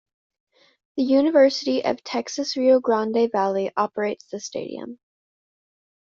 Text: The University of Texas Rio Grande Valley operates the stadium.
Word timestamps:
The 0.97 1.03
University 1.03 1.85
of 1.85 2.03
Texas 2.03 2.57
Rio 2.57 2.79
Grande 2.79 3.29
Valley 3.31 3.71
operates 3.77 4.25
the 4.25 4.39
stadium. 4.39 4.97